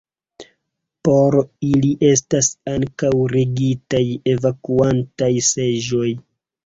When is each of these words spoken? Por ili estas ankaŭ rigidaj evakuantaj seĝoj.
Por 1.07 1.35
ili 1.67 1.91
estas 2.07 2.49
ankaŭ 2.73 3.13
rigidaj 3.37 4.03
evakuantaj 4.35 5.33
seĝoj. 5.51 6.09